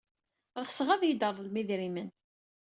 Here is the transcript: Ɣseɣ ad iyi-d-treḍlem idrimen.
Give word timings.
Ɣseɣ 0.63 0.87
ad 0.91 1.01
iyi-d-treḍlem 1.03 1.55
idrimen. 1.61 2.09